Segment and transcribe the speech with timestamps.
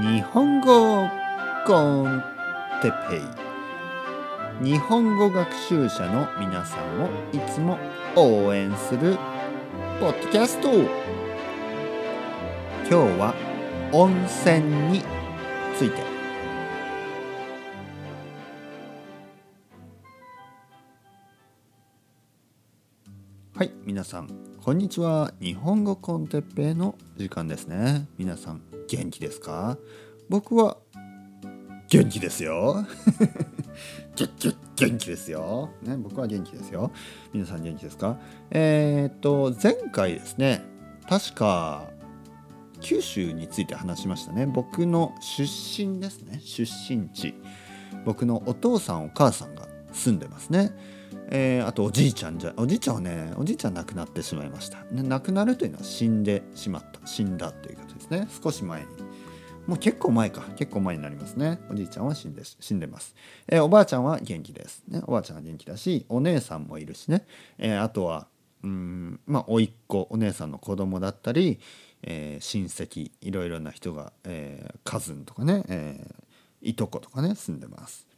[0.00, 1.06] 日本語
[1.66, 2.24] コン
[2.80, 3.18] テペ
[4.62, 4.64] イ。
[4.64, 7.78] 日本語学習者の皆さんをいつも
[8.16, 9.18] 応援する
[10.00, 10.70] ポッドキャスト。
[10.72, 10.86] 今
[12.88, 13.34] 日は
[13.92, 14.60] 温泉
[14.90, 15.02] に
[15.76, 16.21] ついて。
[23.54, 23.72] はい。
[23.84, 24.30] 皆さん
[24.64, 25.30] こんにちは。
[25.38, 28.08] 日本語コンテッペイの時間ですね。
[28.16, 29.76] 皆さん元気ですか？
[30.30, 30.78] 僕は
[31.90, 32.86] 元気ですよ。
[34.16, 36.92] 元気元気ですよ、ね、僕は元気ですよ。
[37.34, 38.18] 皆さん元気ですか？
[38.50, 40.64] えー、っと前回ですね
[41.06, 41.90] 確か
[42.80, 44.46] 九州について話しましたね。
[44.46, 46.40] 僕の出身ですね。
[46.42, 47.34] 出身地。
[48.06, 50.74] 僕のお父さんお母さんが住んでますね。
[51.34, 57.06] えー、あとおじいちゃんじゃおじいちゃんはねおじいちゃん亡くなってしまいました、ね、亡くなるというのは死んでしまった。
[57.06, 58.28] 死んだということですね。
[58.42, 58.86] 少し前に。
[59.66, 60.42] もう結構前か。
[60.56, 61.58] 結構前になりますね。
[61.70, 63.14] おじいちゃんは死んで死んでます、
[63.48, 67.24] えー、おばあちゃんは元気です、ね、おばあちゃんは元気だしお姉さんもいるしね、
[67.58, 68.26] えー、あとは
[68.62, 71.60] うんまあ甥っ子お姉さんの子供だったり、
[72.02, 78.11] えー、親戚いろいろな人が、えー、カズンとかね、えー、いとことかね住んでます。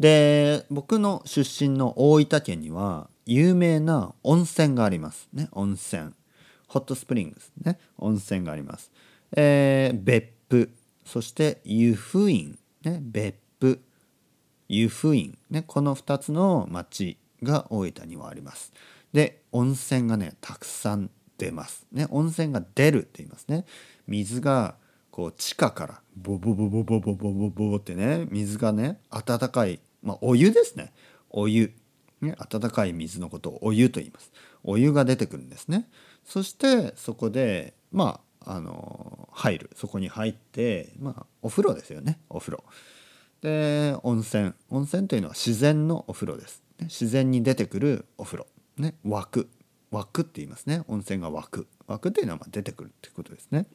[0.00, 5.28] で僕の出身の大分県には有名な温泉があります。
[5.34, 6.12] ね温泉。
[6.68, 7.52] ホットスプリングス。
[7.62, 8.90] ね温泉があります、
[9.36, 10.70] えー、別府。
[11.04, 12.58] そして湯布院。
[12.82, 13.78] ね別府。
[14.70, 15.36] 湯布院。
[15.50, 18.72] ねこの2つの町が大分にはあります。
[19.12, 21.86] で温泉がねたくさん出ます。
[21.92, 23.66] ね温泉が出るって言いますね。
[24.06, 24.76] 水が
[25.10, 30.92] こう地下からボボボボボボボボボってね水がね温かいまあ、お湯ですね。
[31.30, 31.72] お湯、
[32.20, 34.32] ね、温かい水のことをお湯と言います。
[34.62, 35.88] お湯が出てくるんですね。
[36.24, 39.70] そしてそこでまああの入る。
[39.74, 42.18] そこに入ってまあお風呂ですよね。
[42.28, 42.64] お風呂。
[43.40, 44.52] で温泉。
[44.68, 48.46] 温泉というのは自然のお風呂です、ね、自然に出てくるお風呂。
[48.76, 49.50] ね湧く
[49.90, 50.82] 湧くって言いますね。
[50.88, 53.66] 温泉が湧く湧くっていうのはまあ出てくるっていうことですね。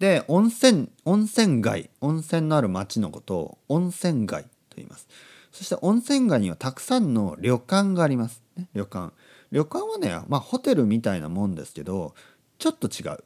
[0.00, 1.90] で温泉温泉街。
[2.00, 5.08] 温泉のある町のことを温泉街と言います。
[5.52, 8.42] そして温泉街にはたくさんの旅館があります。
[8.56, 9.12] ね、旅館。
[9.52, 12.14] 旅館はね、まあホテルみたいなもんですけど、
[12.58, 13.24] ちょっと違う。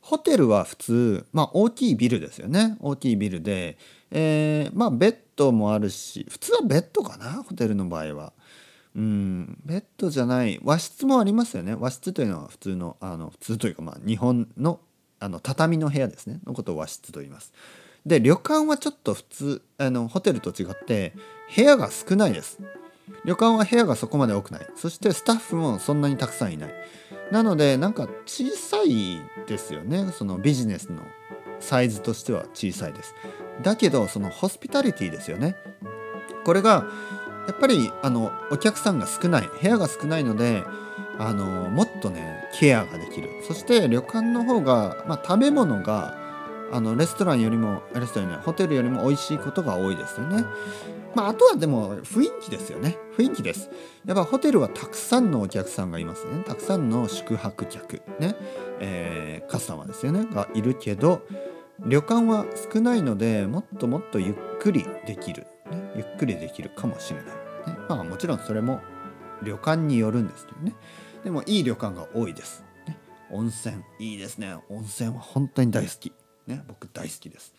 [0.00, 2.76] ホテルは普通、まあ大きいビルですよね。
[2.80, 3.78] 大きいビルで、
[4.10, 8.32] えー、まあベッドもあるし、普通はベッドかなホテルの場合は。
[8.94, 11.74] うん、ベッドじゃない和室もありますよね。
[11.74, 14.80] 和室というのは普通の、あの普通というかまあ日本の
[15.18, 16.40] あの畳の部屋ですね。
[16.44, 17.52] のことを和室と言います。
[18.06, 21.12] で旅館はちょっと普通あのホテルと違って
[21.54, 22.58] 部屋が少ないです。
[23.24, 24.66] 旅館は部屋がそこまで多くない。
[24.74, 26.74] そしてスタッフもそんなにたくさんいない。
[27.30, 30.10] なのでなんか小さいですよね。
[30.12, 31.02] そのビジネスの
[31.60, 33.14] サイズとしては小さいです。
[33.62, 35.56] だけどそのホスピタリティですよね。
[36.44, 36.86] これが
[37.46, 39.48] やっぱりあのお客さんが少ない。
[39.60, 40.64] 部屋が少ないので
[41.18, 43.28] あのもっとねケアができる。
[43.46, 46.21] そして旅館の方が、まあ、食べ物が
[46.72, 50.44] あのレストランよりもレストランねホテルよりも美味しいことが多いですよね。
[51.14, 52.96] まあ、あとはでも雰囲気ですよね。
[53.18, 53.70] 雰囲気です。
[54.06, 56.42] やっぱホテルはたくさんのお客さんがいますね。
[56.46, 58.34] たくさんの宿泊客ね、
[58.80, 60.24] えー、カスタマーですよね。
[60.24, 61.22] がいるけど
[61.80, 67.32] 旅館は少ないのでもっともっとゆっくりできる、ね、ゆっくりできるかもしれない、ね、
[67.88, 68.80] まあもちろんそれも
[69.42, 70.74] 旅館によるんですけどね。
[71.24, 72.98] でもいい旅館が多いです、ね、
[73.30, 74.56] 温泉いいですね。
[74.70, 76.12] 温泉は本当に大好き。
[76.46, 77.54] ね僕大好きです。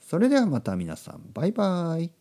[0.00, 2.17] それではまた皆さんバイバイ。